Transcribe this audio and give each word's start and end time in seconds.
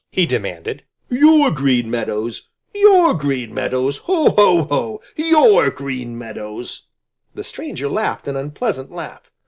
he 0.11 0.25
demanded. 0.25 0.81
"Your 1.11 1.51
Green 1.51 1.91
Meadows! 1.91 2.49
Your 2.73 3.13
Green 3.13 3.53
Meadows! 3.53 3.97
Ho, 4.05 4.31
ho, 4.31 4.63
ho! 4.63 5.01
Your 5.15 5.69
Green 5.69 6.17
Meadows!" 6.17 6.87
The 7.35 7.43
stranger 7.43 7.87
laughed 7.87 8.27
an 8.27 8.35
unpleasant 8.35 8.89
laugh. 8.89 9.29